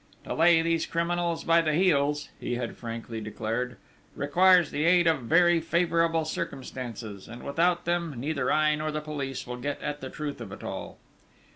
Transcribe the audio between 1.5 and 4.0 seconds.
the heels," he had frankly declared,